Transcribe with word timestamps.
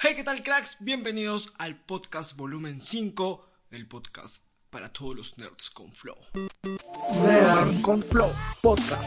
Hey, 0.00 0.12
¿qué 0.14 0.22
tal 0.22 0.44
cracks? 0.44 0.76
Bienvenidos 0.78 1.52
al 1.58 1.74
podcast 1.74 2.36
volumen 2.36 2.80
5, 2.80 3.44
el 3.72 3.88
podcast 3.88 4.44
para 4.70 4.92
todos 4.92 5.16
los 5.16 5.38
nerds 5.38 5.70
con 5.70 5.90
flow. 5.90 6.14
Nerd 7.20 7.80
con 7.82 8.00
flow, 8.04 8.30
podcast. 8.62 9.02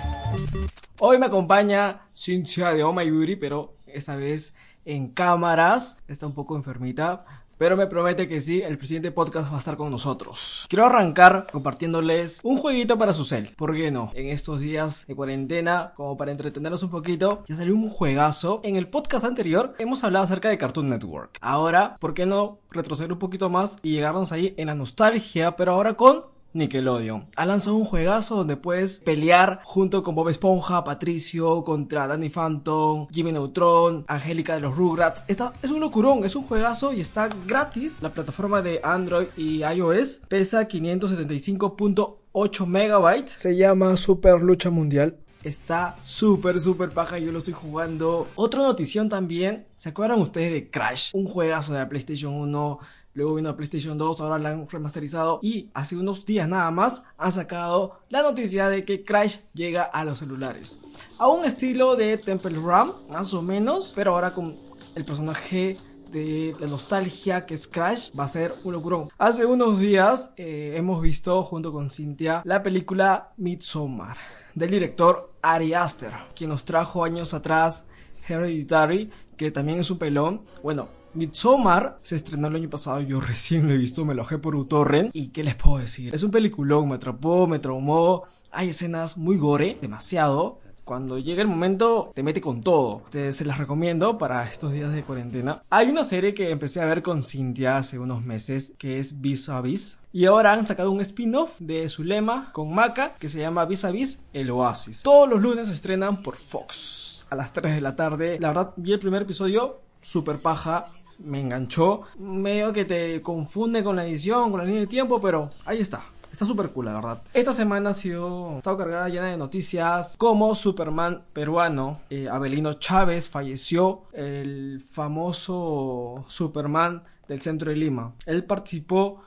Hoy 1.00 1.18
me 1.18 1.28
acompaña 1.28 2.10
Cynthia 2.14 2.74
de 2.74 2.84
Oh 2.84 2.92
My 2.92 3.10
Beauty, 3.10 3.38
pero 3.38 3.78
esta 3.88 4.18
vez 4.18 4.54
en 4.84 5.14
cámaras. 5.14 6.04
Está 6.10 6.28
un 6.28 6.34
poco 6.34 6.58
enfermita, 6.58 7.46
pero 7.62 7.78
me 7.78 7.86
promete 7.86 8.28
que 8.28 8.42
sí, 8.42 8.64
el 8.64 8.82
siguiente 8.82 9.12
podcast 9.12 9.52
va 9.52 9.58
a 9.58 9.60
estar 9.60 9.78
con 9.78 9.92
nosotros. 9.92 10.66
Quiero 10.68 10.88
arrancar 10.88 11.46
compartiéndoles 11.52 12.40
un 12.42 12.58
jueguito 12.58 12.98
para 12.98 13.14
su 13.14 13.24
cel. 13.24 13.54
¿Por 13.56 13.76
qué 13.76 13.92
no? 13.92 14.10
En 14.16 14.30
estos 14.30 14.62
días 14.62 15.06
de 15.06 15.16
cuarentena, 15.16 15.94
como 15.96 16.18
para 16.18 16.32
entretenernos 16.32 16.82
un 16.82 16.90
poquito, 16.90 17.44
ya 17.48 17.56
salió 17.56 17.76
un 17.76 17.88
juegazo. 17.88 18.62
En 18.64 18.78
el 18.78 18.88
podcast 18.88 19.26
anterior 19.26 19.76
hemos 19.78 20.04
hablado 20.04 20.26
acerca 20.26 20.50
de 20.50 20.58
Cartoon 20.58 20.90
Network. 20.90 21.38
Ahora, 21.40 21.98
¿por 22.00 22.16
qué 22.16 22.26
no 22.26 22.58
retroceder 22.72 23.14
un 23.14 23.20
poquito 23.20 23.52
más 23.52 23.78
y 23.84 23.92
llegarnos 23.92 24.32
ahí 24.32 24.56
en 24.58 24.66
la 24.66 24.76
nostalgia, 24.76 25.56
pero 25.56 25.74
ahora 25.74 25.94
con 25.94 26.31
Nickelodeon. 26.54 27.28
Ha 27.36 27.46
lanzado 27.46 27.76
un 27.76 27.86
juegazo 27.86 28.36
donde 28.36 28.58
puedes 28.58 29.00
pelear 29.00 29.62
junto 29.64 30.04
con 30.04 30.16
Bob 30.16 30.30
Esponja, 30.30 30.84
Patricio, 30.84 31.64
contra 31.64 32.08
Danny 32.08 32.30
Phantom, 32.30 33.08
Jimmy 33.12 33.32
Neutron, 33.32 34.06
Angélica 34.08 34.56
de 34.56 34.62
los 34.62 34.76
Rugrats. 34.76 35.24
Esta 35.28 35.54
es 35.62 35.72
un 35.72 35.80
locurón, 35.80 36.24
es 36.24 36.36
un 36.36 36.44
juegazo 36.44 36.94
y 36.94 37.02
está 37.02 37.30
gratis. 37.48 37.98
La 38.02 38.14
plataforma 38.14 38.62
de 38.62 38.82
Android 38.84 39.28
y 39.38 39.64
iOS 39.64 40.22
pesa 40.28 40.68
575.8 40.68 42.66
megabytes. 42.66 43.32
Se 43.32 43.56
llama 43.56 43.96
Super 43.98 44.42
Lucha 44.42 44.70
Mundial. 44.70 45.18
Está 45.44 45.96
súper, 46.02 46.60
súper 46.60 46.92
paja. 46.92 47.18
Yo 47.18 47.32
lo 47.32 47.40
estoy 47.40 47.54
jugando. 47.54 48.28
Otra 48.36 48.62
notición 48.62 49.10
también. 49.10 49.66
¿Se 49.76 49.90
acuerdan 49.90 50.20
ustedes 50.20 50.54
de 50.54 50.70
Crash? 50.70 51.10
Un 51.14 51.26
juegazo 51.26 51.74
de 51.74 51.80
la 51.80 51.90
PlayStation 51.90 52.34
1 52.34 52.80
Luego 53.14 53.36
vino 53.36 53.50
a 53.50 53.56
PlayStation 53.56 53.98
2, 53.98 54.22
ahora 54.22 54.40
la 54.40 54.50
han 54.50 54.70
remasterizado 54.70 55.40
y 55.42 55.70
hace 55.74 55.98
unos 55.98 56.26
días 56.26 56.48
nada 56.48 56.72
más 56.72 57.04
han 57.18 57.32
sacado 57.32 58.00
la 58.10 58.22
noticia 58.22 58.70
de 58.70 58.86
que 58.86 59.04
Crash 59.04 59.40
llega 59.54 59.84
a 59.84 60.06
los 60.06 60.20
celulares. 60.20 60.80
A 61.18 61.28
un 61.28 61.44
estilo 61.44 61.96
de 61.96 62.18
Temple 62.18 62.56
Run, 62.56 62.94
más 63.10 63.34
o 63.34 63.42
menos, 63.42 63.92
pero 63.94 64.14
ahora 64.14 64.34
con 64.34 64.58
el 64.96 65.04
personaje 65.04 65.78
de 66.10 66.56
la 66.60 66.68
nostalgia 66.68 67.46
que 67.46 67.54
es 67.54 67.68
Crash 67.68 68.12
va 68.18 68.26
a 68.26 68.30
ser 68.30 68.54
un 68.64 68.74
locurón. 68.74 69.10
Hace 69.18 69.46
unos 69.46 69.80
días 69.80 70.32
eh, 70.38 70.74
hemos 70.76 71.02
visto 71.02 71.44
junto 71.44 71.72
con 71.72 71.90
Cynthia 71.90 72.42
la 72.46 72.64
película 72.64 73.34
Midsommar 73.38 74.18
del 74.56 74.72
director 74.72 75.34
Ari 75.42 75.74
Aster, 75.74 76.14
quien 76.36 76.50
nos 76.50 76.66
trajo 76.66 77.04
años 77.04 77.34
atrás 77.34 77.88
Hereditary, 78.28 79.10
que 79.38 79.52
también 79.52 79.80
es 79.80 79.90
un 79.90 79.98
pelón. 79.98 80.42
Bueno, 80.62 80.90
Midsommar 81.14 82.00
se 82.04 82.16
estrenó 82.16 82.48
el 82.48 82.56
año 82.56 82.70
pasado, 82.70 83.02
yo 83.02 83.20
recién 83.20 83.68
lo 83.68 83.74
he 83.74 83.78
visto, 83.78 84.06
me 84.06 84.14
lo 84.14 84.24
bajé 84.24 84.38
por 84.38 84.56
uTorrent 84.56 85.16
y 85.16 85.28
qué 85.30 85.44
les 85.44 85.56
puedo 85.56 85.78
decir, 85.78 86.14
es 86.14 86.24
un 86.24 86.32
peliculón, 86.32 86.90
me 86.90 86.96
atrapó, 86.96 87.48
me 87.48 87.60
traumó, 87.60 88.24
hay 88.52 88.70
escenas 88.70 89.18
muy 89.18 89.38
gore, 89.38 89.78
demasiado, 89.82 90.60
cuando 90.84 91.20
llega 91.20 91.42
el 91.42 91.48
momento 91.48 92.12
te 92.14 92.24
mete 92.24 92.42
con 92.42 92.62
todo. 92.62 93.04
Te, 93.10 93.32
se 93.34 93.46
las 93.46 93.58
recomiendo 93.58 94.18
para 94.18 94.44
estos 94.44 94.74
días 94.74 94.92
de 94.92 95.04
cuarentena. 95.04 95.64
Hay 95.70 95.90
una 95.90 96.04
serie 96.04 96.34
que 96.34 96.50
empecé 96.50 96.82
a 96.82 96.86
ver 96.86 97.02
con 97.02 97.24
Cynthia 97.24 97.78
hace 97.78 98.00
unos 98.00 98.26
meses 98.26 98.74
que 98.78 99.00
es 99.00 99.22
Vis 99.22 99.48
a 99.48 99.62
Vis. 99.62 100.00
Y 100.12 100.26
ahora 100.26 100.52
han 100.52 100.68
sacado 100.68 100.92
un 100.92 101.00
spin-off 101.00 101.52
de 101.60 101.88
su 101.88 102.04
lema 102.04 102.52
con 102.52 102.74
Maca 102.74 103.16
que 103.20 103.30
se 103.30 103.40
llama 103.40 103.64
Vis 103.66 103.86
a 103.86 103.92
Vis 103.92 104.22
El 104.34 104.52
Oasis. 104.52 105.04
Todos 105.04 105.30
los 105.30 105.42
lunes 105.42 105.70
se 105.70 105.74
estrenan 105.74 106.22
por 106.22 106.36
Fox 106.36 107.26
a 107.30 107.36
las 107.36 107.54
3 107.54 107.76
de 107.76 107.82
la 107.82 107.96
tarde. 107.96 108.38
La 108.40 108.50
verdad 108.50 108.74
vi 108.76 108.92
el 108.92 109.00
primer 109.00 109.22
episodio, 109.22 109.80
super 110.02 110.42
paja 110.42 110.90
me 111.24 111.40
enganchó. 111.40 112.02
Medio 112.18 112.72
que 112.72 112.86
te 112.86 113.22
confunde 113.22 113.84
con 113.84 113.96
la 113.96 114.06
edición, 114.06 114.52
con 114.52 114.60
la 114.60 114.66
línea 114.66 114.82
de 114.82 114.88
tiempo, 114.88 115.20
pero 115.22 115.52
ahí 115.66 115.80
está. 115.80 116.04
Está 116.32 116.46
súper 116.46 116.70
cool, 116.70 116.86
la 116.86 116.94
verdad. 116.94 117.22
Esta 117.34 117.52
semana 117.52 117.90
ha 117.90 117.94
sido, 117.94 118.56
ha 118.56 118.58
estado 118.58 118.78
cargada 118.78 119.10
llena 119.10 119.28
de 119.28 119.38
noticias 119.38 120.16
como 120.18 120.56
Superman 120.56 121.24
peruano, 121.34 122.00
eh, 122.10 122.30
Abelino 122.30 122.76
Chávez 122.76 123.30
falleció, 123.30 124.04
el 124.14 124.82
famoso 124.82 126.24
Superman 126.28 127.04
del 127.28 127.42
centro 127.42 127.70
de 127.70 127.76
Lima. 127.76 128.14
Él 128.26 128.46
participó 128.46 129.22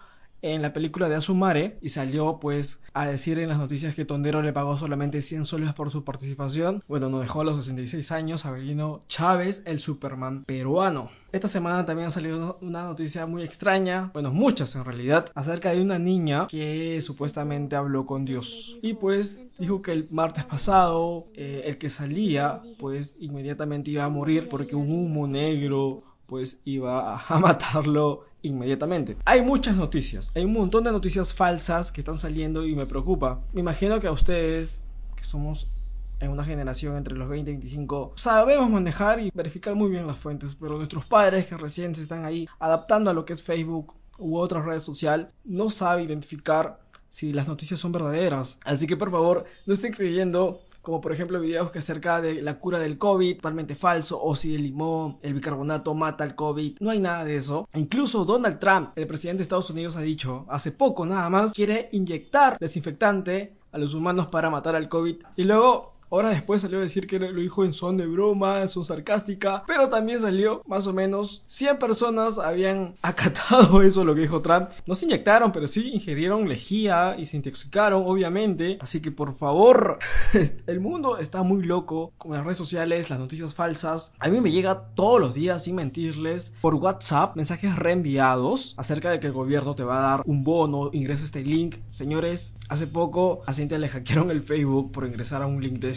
en 0.44 0.60
la 0.60 0.74
película 0.74 1.08
de 1.08 1.14
Asumare 1.14 1.78
y 1.80 1.88
salió 1.88 2.38
pues 2.38 2.82
a 2.92 3.06
decir 3.06 3.38
en 3.38 3.48
las 3.48 3.56
noticias 3.56 3.94
que 3.94 4.04
Tondero 4.04 4.42
le 4.42 4.52
pagó 4.52 4.76
solamente 4.76 5.22
100 5.22 5.46
soles 5.46 5.72
por 5.72 5.90
su 5.90 6.04
participación. 6.04 6.82
Bueno, 6.86 7.08
nos 7.08 7.22
dejó 7.22 7.40
a 7.40 7.44
los 7.44 7.64
66 7.64 8.12
años 8.12 8.44
Avelino 8.44 9.04
Chávez, 9.08 9.62
el 9.64 9.80
Superman 9.80 10.44
peruano. 10.44 11.08
Esta 11.32 11.48
semana 11.48 11.86
también 11.86 12.08
ha 12.08 12.10
salido 12.10 12.58
una 12.60 12.84
noticia 12.84 13.24
muy 13.24 13.42
extraña, 13.42 14.10
bueno, 14.12 14.30
muchas 14.30 14.76
en 14.76 14.84
realidad, 14.84 15.30
acerca 15.34 15.70
de 15.70 15.80
una 15.80 15.98
niña 15.98 16.46
que 16.46 17.00
supuestamente 17.00 17.74
habló 17.74 18.04
con 18.04 18.26
Dios. 18.26 18.76
Y 18.82 18.94
pues 18.94 19.40
dijo 19.58 19.80
que 19.80 19.92
el 19.92 20.08
martes 20.10 20.44
pasado 20.44 21.26
eh, 21.34 21.62
el 21.64 21.78
que 21.78 21.88
salía 21.88 22.60
pues 22.78 23.16
inmediatamente 23.18 23.90
iba 23.90 24.04
a 24.04 24.10
morir 24.10 24.48
porque 24.50 24.76
un 24.76 24.92
humo 24.92 25.26
negro 25.26 26.02
pues 26.26 26.60
iba 26.64 27.18
a 27.28 27.38
matarlo 27.38 28.24
inmediatamente. 28.42 29.16
Hay 29.24 29.42
muchas 29.42 29.76
noticias, 29.76 30.30
hay 30.34 30.44
un 30.44 30.52
montón 30.52 30.84
de 30.84 30.92
noticias 30.92 31.34
falsas 31.34 31.90
que 31.90 32.00
están 32.00 32.18
saliendo 32.18 32.66
y 32.66 32.74
me 32.74 32.86
preocupa. 32.86 33.40
Me 33.52 33.60
imagino 33.60 33.98
que 34.00 34.06
a 34.06 34.12
ustedes, 34.12 34.82
que 35.16 35.24
somos 35.24 35.68
en 36.20 36.30
una 36.30 36.44
generación 36.44 36.96
entre 36.96 37.16
los 37.16 37.28
20 37.28 37.50
y 37.50 37.54
25, 37.54 38.12
sabemos 38.16 38.70
manejar 38.70 39.20
y 39.20 39.30
verificar 39.34 39.74
muy 39.74 39.90
bien 39.90 40.06
las 40.06 40.18
fuentes, 40.18 40.54
pero 40.54 40.76
nuestros 40.76 41.04
padres 41.06 41.46
que 41.46 41.56
recién 41.56 41.94
se 41.94 42.02
están 42.02 42.24
ahí 42.24 42.48
adaptando 42.58 43.10
a 43.10 43.14
lo 43.14 43.24
que 43.24 43.32
es 43.32 43.42
Facebook 43.42 43.94
u 44.18 44.38
otra 44.38 44.62
red 44.62 44.80
social, 44.80 45.32
no 45.44 45.70
saben 45.70 46.04
identificar 46.04 46.80
si 47.08 47.32
las 47.32 47.48
noticias 47.48 47.80
son 47.80 47.92
verdaderas. 47.92 48.58
Así 48.64 48.86
que 48.86 48.96
por 48.96 49.10
favor, 49.10 49.44
no 49.66 49.74
estén 49.74 49.92
creyendo 49.92 50.62
como 50.84 51.00
por 51.00 51.12
ejemplo 51.12 51.40
videos 51.40 51.72
que 51.72 51.80
acerca 51.80 52.20
de 52.20 52.42
la 52.42 52.58
cura 52.60 52.78
del 52.78 52.98
COVID, 52.98 53.36
totalmente 53.36 53.74
falso, 53.74 54.22
o 54.22 54.36
si 54.36 54.54
el 54.54 54.62
limón, 54.62 55.18
el 55.22 55.34
bicarbonato 55.34 55.94
mata 55.94 56.22
el 56.24 56.34
COVID, 56.34 56.76
no 56.80 56.90
hay 56.90 57.00
nada 57.00 57.24
de 57.24 57.36
eso. 57.36 57.68
Incluso 57.74 58.24
Donald 58.24 58.58
Trump, 58.58 58.90
el 58.94 59.06
presidente 59.06 59.38
de 59.38 59.42
Estados 59.44 59.70
Unidos, 59.70 59.96
ha 59.96 60.02
dicho 60.02 60.44
hace 60.48 60.70
poco 60.72 61.06
nada 61.06 61.28
más, 61.30 61.54
quiere 61.54 61.88
inyectar 61.92 62.58
desinfectante 62.60 63.54
a 63.72 63.78
los 63.78 63.94
humanos 63.94 64.28
para 64.28 64.50
matar 64.50 64.76
al 64.76 64.88
COVID. 64.88 65.16
Y 65.36 65.44
luego 65.44 65.93
Ahora 66.10 66.30
después 66.30 66.62
salió 66.62 66.78
a 66.78 66.82
decir 66.82 67.06
que 67.06 67.18
lo 67.18 67.40
dijo 67.40 67.64
en 67.64 67.72
son 67.72 67.96
de 67.96 68.06
broma, 68.06 68.62
en 68.62 68.68
son 68.68 68.84
sarcástica, 68.84 69.64
pero 69.66 69.88
también 69.88 70.20
salió 70.20 70.62
más 70.66 70.86
o 70.86 70.92
menos 70.92 71.42
100 71.46 71.78
personas 71.78 72.38
habían 72.38 72.94
acatado 73.02 73.82
eso 73.82 74.04
lo 74.04 74.14
que 74.14 74.22
dijo 74.22 74.42
Trump. 74.42 74.70
No 74.86 74.94
se 74.94 75.06
inyectaron, 75.06 75.52
pero 75.52 75.68
sí 75.68 75.90
ingerieron 75.92 76.48
lejía 76.48 77.16
y 77.18 77.26
se 77.26 77.36
intoxicaron, 77.36 78.04
obviamente. 78.06 78.78
Así 78.80 79.00
que 79.00 79.10
por 79.10 79.34
favor, 79.34 79.98
el 80.66 80.80
mundo 80.80 81.18
está 81.18 81.42
muy 81.42 81.62
loco 81.62 82.12
con 82.18 82.32
las 82.32 82.44
redes 82.44 82.58
sociales, 82.58 83.10
las 83.10 83.18
noticias 83.18 83.54
falsas. 83.54 84.12
A 84.18 84.28
mí 84.28 84.40
me 84.40 84.52
llega 84.52 84.88
todos 84.94 85.20
los 85.20 85.34
días, 85.34 85.64
sin 85.64 85.74
mentirles, 85.74 86.54
por 86.60 86.74
WhatsApp 86.74 87.36
mensajes 87.36 87.76
reenviados 87.76 88.74
acerca 88.76 89.10
de 89.10 89.20
que 89.20 89.26
el 89.26 89.32
gobierno 89.32 89.74
te 89.74 89.84
va 89.84 89.98
a 89.98 90.10
dar 90.10 90.22
un 90.26 90.44
bono, 90.44 90.90
ingresa 90.92 91.24
este 91.24 91.42
link. 91.42 91.76
Señores, 91.90 92.56
hace 92.68 92.86
poco 92.86 93.42
a 93.46 93.52
Cintia 93.52 93.78
le 93.78 93.88
hackearon 93.88 94.30
el 94.30 94.42
Facebook 94.42 94.92
por 94.92 95.06
ingresar 95.06 95.42
a 95.42 95.46
un 95.46 95.62
link 95.62 95.78
de 95.78 95.93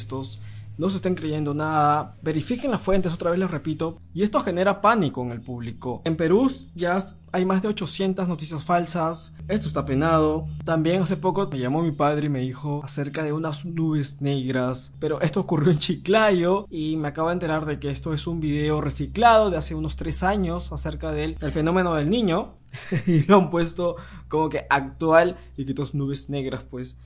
no 0.77 0.89
se 0.89 0.97
estén 0.97 1.15
creyendo 1.15 1.53
nada, 1.53 2.15
verifiquen 2.21 2.71
las 2.71 2.81
fuentes, 2.81 3.11
otra 3.11 3.31
vez 3.31 3.39
les 3.39 3.49
repito, 3.49 3.99
y 4.13 4.23
esto 4.23 4.39
genera 4.41 4.79
pánico 4.79 5.23
en 5.23 5.31
el 5.31 5.41
público. 5.41 6.01
En 6.05 6.15
Perú 6.15 6.51
ya 6.75 7.03
hay 7.31 7.45
más 7.45 7.61
de 7.61 7.67
800 7.69 8.27
noticias 8.27 8.63
falsas, 8.63 9.35
esto 9.47 9.67
está 9.67 9.85
penado. 9.85 10.47
También 10.65 11.01
hace 11.01 11.17
poco 11.17 11.47
me 11.51 11.59
llamó 11.59 11.81
mi 11.81 11.91
padre 11.91 12.27
y 12.27 12.29
me 12.29 12.39
dijo 12.39 12.81
acerca 12.83 13.23
de 13.23 13.33
unas 13.33 13.65
nubes 13.65 14.21
negras, 14.21 14.93
pero 14.99 15.19
esto 15.21 15.39
ocurrió 15.39 15.71
en 15.71 15.79
Chiclayo 15.79 16.67
y 16.69 16.95
me 16.97 17.07
acabo 17.07 17.29
de 17.29 17.33
enterar 17.33 17.65
de 17.65 17.79
que 17.79 17.89
esto 17.89 18.13
es 18.13 18.27
un 18.27 18.39
video 18.39 18.81
reciclado 18.81 19.49
de 19.49 19.57
hace 19.57 19.75
unos 19.75 19.95
3 19.95 20.23
años 20.23 20.71
acerca 20.71 21.11
del 21.11 21.37
fenómeno 21.37 21.95
del 21.95 22.09
niño 22.09 22.55
y 23.07 23.23
lo 23.23 23.37
han 23.37 23.49
puesto 23.49 23.95
como 24.27 24.49
que 24.49 24.65
actual 24.69 25.37
y 25.55 25.65
que 25.65 25.71
estas 25.71 25.93
nubes 25.93 26.29
negras 26.29 26.63
pues 26.69 26.97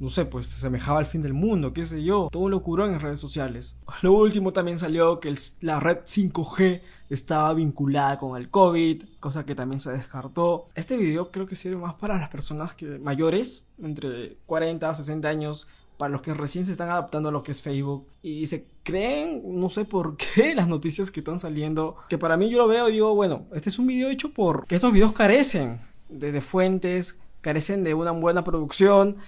no 0.00 0.10
sé, 0.10 0.24
pues 0.24 0.48
se 0.48 0.60
semejaba 0.60 0.98
al 0.98 1.06
fin 1.06 1.22
del 1.22 1.34
mundo, 1.34 1.72
qué 1.72 1.86
sé 1.86 2.02
yo, 2.02 2.28
todo 2.30 2.48
locurón 2.48 2.92
en 2.92 3.00
redes 3.00 3.20
sociales. 3.20 3.76
Lo 4.02 4.12
último 4.12 4.52
también 4.52 4.78
salió 4.78 5.20
que 5.20 5.34
la 5.60 5.80
red 5.80 5.98
5G 5.98 6.82
estaba 7.10 7.54
vinculada 7.54 8.18
con 8.18 8.36
el 8.40 8.50
COVID, 8.50 9.04
cosa 9.20 9.44
que 9.44 9.54
también 9.54 9.80
se 9.80 9.92
descartó. 9.92 10.68
Este 10.74 10.96
video 10.96 11.30
creo 11.30 11.46
que 11.46 11.56
sirve 11.56 11.76
más 11.76 11.94
para 11.94 12.18
las 12.18 12.28
personas 12.28 12.74
que 12.74 12.98
mayores, 12.98 13.66
entre 13.80 14.36
40 14.46 14.88
a 14.88 14.94
60 14.94 15.28
años, 15.28 15.68
para 15.96 16.10
los 16.10 16.22
que 16.22 16.34
recién 16.34 16.66
se 16.66 16.72
están 16.72 16.90
adaptando 16.90 17.28
a 17.28 17.32
lo 17.32 17.44
que 17.44 17.52
es 17.52 17.62
Facebook 17.62 18.08
y 18.20 18.46
se 18.48 18.66
creen, 18.82 19.42
no 19.60 19.70
sé 19.70 19.84
por 19.84 20.16
qué, 20.34 20.54
las 20.54 20.66
noticias 20.66 21.10
que 21.12 21.20
están 21.20 21.38
saliendo, 21.38 21.96
que 22.08 22.18
para 22.18 22.36
mí 22.36 22.50
yo 22.50 22.58
lo 22.58 22.66
veo 22.66 22.88
y 22.88 22.92
digo, 22.92 23.14
bueno, 23.14 23.46
este 23.52 23.68
es 23.68 23.78
un 23.78 23.86
video 23.86 24.10
hecho 24.10 24.32
por 24.32 24.66
que 24.66 24.74
estos 24.74 24.92
videos 24.92 25.12
carecen 25.12 25.80
de 26.08 26.40
fuentes, 26.40 27.18
carecen 27.40 27.84
de 27.84 27.94
una 27.94 28.10
buena 28.10 28.42
producción 28.42 29.18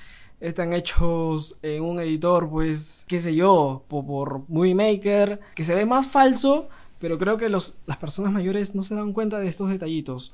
están 0.40 0.72
hechos 0.72 1.56
en 1.62 1.82
un 1.82 2.00
editor, 2.00 2.48
pues, 2.48 3.04
qué 3.08 3.18
sé 3.18 3.34
yo, 3.34 3.84
por, 3.88 4.48
Movie 4.48 4.74
Maker, 4.74 5.40
que 5.54 5.64
se 5.64 5.74
ve 5.74 5.86
más 5.86 6.06
falso 6.06 6.68
pero 6.98 7.18
creo 7.18 7.36
que 7.36 7.48
los, 7.48 7.74
las 7.86 7.98
personas 7.98 8.32
mayores 8.32 8.74
no 8.74 8.82
se 8.82 8.94
dan 8.94 9.12
cuenta 9.12 9.38
de 9.38 9.48
estos 9.48 9.68
detallitos. 9.68 10.32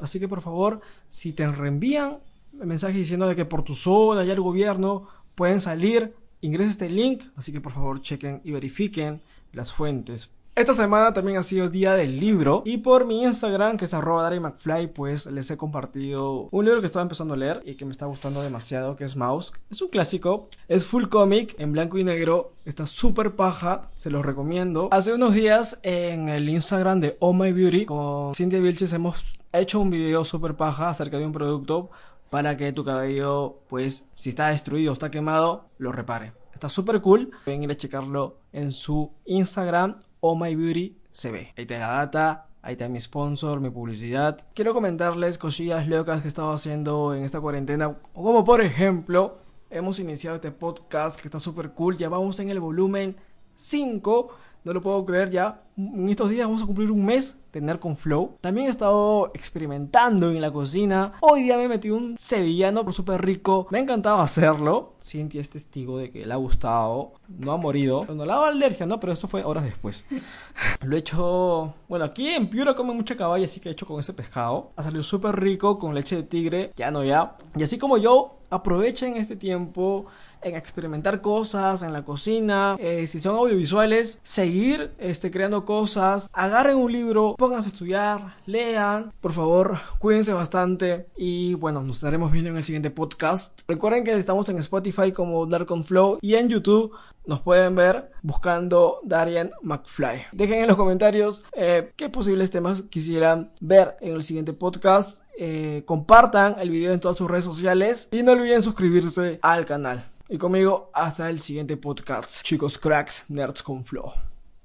Así 0.00 0.18
que 0.18 0.28
por 0.28 0.40
favor, 0.40 0.80
si 1.08 1.32
te 1.32 1.46
reenvían 1.50 2.18
el 2.58 2.66
mensaje 2.66 2.98
diciendo 2.98 3.28
de 3.28 3.36
que 3.36 3.44
por 3.44 3.62
tu 3.62 3.74
zona 3.74 4.24
y 4.24 4.30
el 4.30 4.40
gobierno 4.40 5.06
pueden 5.34 5.60
salir, 5.60 6.14
ingresa 6.40 6.70
este 6.70 6.90
link, 6.90 7.22
así 7.36 7.52
que 7.52 7.60
por 7.60 7.72
favor 7.72 8.00
chequen 8.00 8.40
y 8.44 8.50
verifiquen 8.50 9.22
las 9.52 9.72
fuentes. 9.72 10.30
Esta 10.60 10.74
semana 10.74 11.14
también 11.14 11.38
ha 11.38 11.42
sido 11.42 11.70
día 11.70 11.94
del 11.94 12.20
libro 12.20 12.62
y 12.66 12.76
por 12.76 13.06
mi 13.06 13.22
Instagram, 13.22 13.78
que 13.78 13.86
es 13.86 13.94
arroba 13.94 14.28
McFly, 14.30 14.88
pues 14.88 15.24
les 15.24 15.50
he 15.50 15.56
compartido 15.56 16.50
un 16.50 16.66
libro 16.66 16.80
que 16.80 16.86
estaba 16.86 17.02
empezando 17.02 17.32
a 17.32 17.38
leer 17.38 17.62
y 17.64 17.76
que 17.76 17.86
me 17.86 17.92
está 17.92 18.04
gustando 18.04 18.42
demasiado, 18.42 18.94
que 18.94 19.04
es 19.04 19.16
Mouse. 19.16 19.54
Es 19.70 19.80
un 19.80 19.88
clásico, 19.88 20.50
es 20.68 20.84
full 20.84 21.06
comic, 21.06 21.58
en 21.58 21.72
blanco 21.72 21.96
y 21.96 22.04
negro, 22.04 22.52
está 22.66 22.84
súper 22.84 23.36
paja, 23.36 23.88
se 23.96 24.10
los 24.10 24.22
recomiendo. 24.22 24.90
Hace 24.92 25.14
unos 25.14 25.32
días 25.32 25.80
en 25.82 26.28
el 26.28 26.46
Instagram 26.46 27.00
de 27.00 27.16
Oh 27.20 27.32
My 27.32 27.52
Beauty 27.52 27.86
con 27.86 28.34
Cintia 28.34 28.60
Vilches 28.60 28.92
hemos 28.92 29.32
hecho 29.54 29.80
un 29.80 29.88
video 29.88 30.26
súper 30.26 30.56
paja 30.56 30.90
acerca 30.90 31.16
de 31.16 31.24
un 31.24 31.32
producto 31.32 31.88
para 32.28 32.58
que 32.58 32.74
tu 32.74 32.84
cabello, 32.84 33.60
pues, 33.70 34.04
si 34.14 34.28
está 34.28 34.48
destruido 34.48 34.90
o 34.90 34.92
está 34.92 35.10
quemado, 35.10 35.70
lo 35.78 35.90
repare. 35.90 36.34
Está 36.52 36.68
súper 36.68 37.00
cool. 37.00 37.30
Pueden 37.46 37.62
ir 37.62 37.70
a 37.70 37.76
checarlo 37.78 38.36
en 38.52 38.72
su 38.72 39.10
Instagram 39.24 40.02
Oh 40.20 40.36
My 40.36 40.54
Beauty 40.54 40.96
se 41.12 41.30
ve. 41.30 41.52
Ahí 41.56 41.62
está 41.62 41.78
la 41.78 41.88
data, 41.88 42.46
ahí 42.62 42.72
está 42.72 42.88
mi 42.88 43.00
sponsor, 43.00 43.60
mi 43.60 43.70
publicidad. 43.70 44.46
Quiero 44.54 44.74
comentarles 44.74 45.38
cosillas 45.38 45.88
locas 45.88 46.20
que 46.20 46.26
he 46.26 46.28
estado 46.28 46.52
haciendo 46.52 47.14
en 47.14 47.24
esta 47.24 47.40
cuarentena. 47.40 47.98
Como 48.12 48.44
por 48.44 48.60
ejemplo, 48.60 49.38
hemos 49.70 49.98
iniciado 49.98 50.36
este 50.36 50.52
podcast 50.52 51.20
que 51.20 51.28
está 51.28 51.38
súper 51.38 51.72
cool. 51.72 51.96
Ya 51.96 52.08
vamos 52.08 52.38
en 52.40 52.50
el 52.50 52.60
volumen 52.60 53.16
5 53.56 54.30
no 54.64 54.72
lo 54.72 54.80
puedo 54.80 55.04
creer 55.04 55.30
ya. 55.30 55.62
En 55.76 56.08
estos 56.08 56.28
días 56.28 56.46
vamos 56.46 56.62
a 56.62 56.66
cumplir 56.66 56.90
un 56.90 57.04
mes 57.04 57.38
tener 57.50 57.78
con 57.78 57.96
Flow. 57.96 58.36
También 58.40 58.66
he 58.66 58.70
estado 58.70 59.30
experimentando 59.34 60.30
en 60.30 60.40
la 60.40 60.52
cocina. 60.52 61.14
Hoy 61.20 61.44
día 61.44 61.56
me 61.56 61.68
metí 61.68 61.90
un 61.90 62.16
sevillano 62.18 62.84
por 62.84 62.92
súper 62.92 63.24
rico. 63.24 63.66
Me 63.70 63.78
ha 63.78 63.82
encantado 63.82 64.20
hacerlo. 64.20 64.94
Cintia 65.02 65.40
es 65.40 65.48
testigo 65.48 65.98
de 65.98 66.10
que 66.10 66.26
le 66.26 66.32
ha 66.32 66.36
gustado. 66.36 67.14
No 67.28 67.52
ha 67.52 67.56
morido. 67.56 68.06
No 68.14 68.26
le 68.26 68.32
ha 68.32 68.46
alergia, 68.46 68.86
¿no? 68.86 69.00
Pero 69.00 69.12
esto 69.12 69.26
fue 69.26 69.42
horas 69.42 69.64
después. 69.64 70.04
lo 70.82 70.96
he 70.96 70.98
hecho... 70.98 71.74
Bueno, 71.88 72.04
aquí 72.04 72.28
en 72.28 72.48
Piura 72.48 72.74
come 72.74 72.92
mucha 72.92 73.16
caballa, 73.16 73.44
así 73.44 73.60
que 73.60 73.70
he 73.70 73.72
hecho 73.72 73.86
con 73.86 73.98
ese 73.98 74.12
pescado. 74.12 74.72
Ha 74.76 74.82
salido 74.82 75.02
súper 75.02 75.40
rico 75.40 75.78
con 75.78 75.94
leche 75.94 76.16
de 76.16 76.22
tigre. 76.24 76.72
Ya 76.76 76.90
no 76.90 77.02
ya. 77.02 77.36
Y 77.56 77.62
así 77.62 77.78
como 77.78 77.96
yo, 77.96 78.40
aprovechen 78.50 79.16
este 79.16 79.36
tiempo 79.36 80.06
en 80.42 80.56
experimentar 80.56 81.20
cosas 81.20 81.82
en 81.82 81.92
la 81.92 82.04
cocina, 82.04 82.76
eh, 82.78 83.06
si 83.06 83.20
son 83.20 83.36
audiovisuales, 83.36 84.20
seguir 84.22 84.92
este, 84.98 85.30
creando 85.30 85.64
cosas, 85.64 86.28
agarren 86.32 86.76
un 86.76 86.92
libro, 86.92 87.34
pónganse 87.36 87.68
a 87.68 87.72
estudiar, 87.72 88.36
lean, 88.46 89.12
por 89.20 89.32
favor, 89.32 89.78
cuídense 89.98 90.32
bastante 90.32 91.06
y 91.16 91.54
bueno, 91.54 91.82
nos 91.82 91.96
estaremos 91.96 92.32
viendo 92.32 92.50
en 92.50 92.56
el 92.56 92.64
siguiente 92.64 92.90
podcast. 92.90 93.62
Recuerden 93.68 94.04
que 94.04 94.12
estamos 94.12 94.48
en 94.48 94.58
Spotify 94.58 95.12
como 95.12 95.46
Dark 95.46 95.70
on 95.70 95.84
Flow 95.84 96.18
y 96.20 96.34
en 96.34 96.48
YouTube 96.48 96.92
nos 97.26 97.40
pueden 97.40 97.74
ver 97.76 98.10
buscando 98.22 99.00
Darian 99.04 99.52
McFly. 99.62 100.26
Dejen 100.32 100.60
en 100.60 100.68
los 100.68 100.76
comentarios 100.76 101.44
eh, 101.52 101.92
qué 101.96 102.08
posibles 102.08 102.50
temas 102.50 102.82
quisieran 102.82 103.52
ver 103.60 103.96
en 104.00 104.14
el 104.14 104.22
siguiente 104.22 104.52
podcast. 104.52 105.22
Eh, 105.38 105.84
compartan 105.86 106.56
el 106.58 106.70
video 106.70 106.92
en 106.92 107.00
todas 107.00 107.16
sus 107.16 107.30
redes 107.30 107.44
sociales 107.44 108.08
y 108.10 108.22
no 108.22 108.32
olviden 108.32 108.62
suscribirse 108.62 109.38
al 109.42 109.64
canal. 109.64 110.10
Y 110.32 110.38
conmigo 110.38 110.92
hasta 110.94 111.28
el 111.28 111.40
siguiente 111.40 111.76
podcast. 111.76 112.44
Chicos 112.44 112.78
cracks, 112.78 113.24
nerds 113.30 113.64
con 113.64 113.84
flow. 113.84 114.12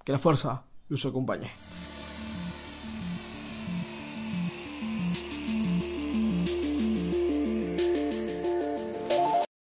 Que 0.04 0.12
la 0.12 0.20
fuerza 0.20 0.64
los 0.90 1.04
acompañe. 1.08 1.52